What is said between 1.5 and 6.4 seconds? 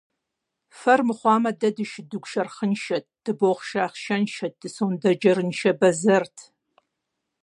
дэ дышыдыгу шэрхъыншэт, дыбохъшэ ахъшэншэт, дысондэджэрыншэ бэзэрт…